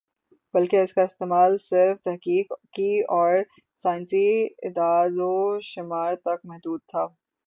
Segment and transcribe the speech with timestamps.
[0.53, 3.37] بلکہ اس کا استعمال صرف تحقیقی اور
[3.83, 4.27] سائنسی
[4.63, 7.05] اعداد و شمار تک محدود تھا